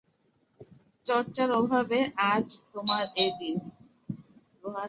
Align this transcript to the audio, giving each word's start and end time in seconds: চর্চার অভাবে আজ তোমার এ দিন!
চর্চার 1.05 1.49
অভাবে 1.59 1.99
আজ 2.31 2.47
তোমার 2.71 3.05
এ 3.17 3.27
দিন! 3.39 3.57